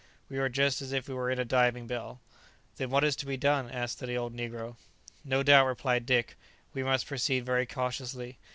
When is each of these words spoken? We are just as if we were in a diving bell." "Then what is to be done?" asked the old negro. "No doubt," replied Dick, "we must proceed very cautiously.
We 0.29 0.39
are 0.39 0.49
just 0.49 0.81
as 0.81 0.93
if 0.93 1.07
we 1.07 1.13
were 1.13 1.29
in 1.29 1.37
a 1.37 1.45
diving 1.45 1.85
bell." 1.85 2.21
"Then 2.77 2.89
what 2.89 3.03
is 3.03 3.15
to 3.17 3.27
be 3.27 3.37
done?" 3.37 3.69
asked 3.69 3.99
the 3.99 4.15
old 4.15 4.33
negro. 4.35 4.75
"No 5.23 5.43
doubt," 5.43 5.67
replied 5.67 6.07
Dick, 6.07 6.39
"we 6.73 6.81
must 6.81 7.05
proceed 7.05 7.45
very 7.45 7.67
cautiously. 7.67 8.39